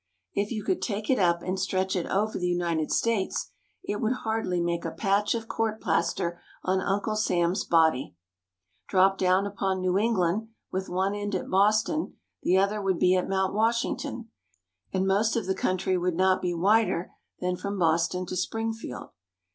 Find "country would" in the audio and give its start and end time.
15.53-16.15